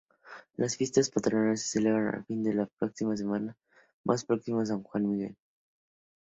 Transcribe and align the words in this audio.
Las 0.55 0.77
fiestas 0.77 1.11
patronales 1.11 1.61
se 1.61 1.73
celebran 1.77 2.15
el 2.15 2.25
fin 2.27 2.41
de 2.43 3.17
semana 3.17 3.55
más 4.03 4.25
próximo 4.25 4.59
a 4.61 4.65
San 4.65 4.83
Miguel. 4.95 5.37